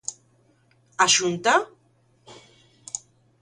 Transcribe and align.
A 1.05 1.05
Xunta? 1.15 1.53